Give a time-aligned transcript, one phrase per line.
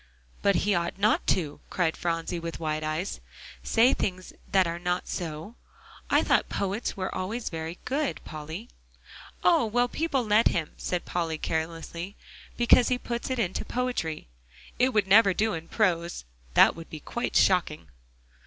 [0.41, 3.19] "But he ought not to," cried Phronsie, with wide eyes,
[3.61, 5.53] "say things that are not so.
[6.09, 8.69] I thought poets were always very good, Polly."
[9.43, 9.63] "Oh!
[9.67, 12.15] well, people let him," said Polly, carelessly,
[12.57, 14.27] "because he puts it into poetry.
[14.79, 16.25] It would never do in prose;
[16.55, 17.87] that would be quite shocking."